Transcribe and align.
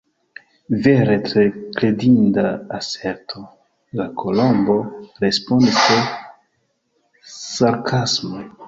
"Vere 0.85 1.17
tre 1.27 1.43
kredinda 1.75 2.45
aserto!" 2.79 3.43
la 4.01 4.09
Kolombo 4.23 4.79
respondis 5.27 5.81
tre 5.87 6.03
sarkasme. 7.39 8.47